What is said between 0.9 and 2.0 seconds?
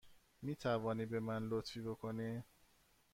به من لطفی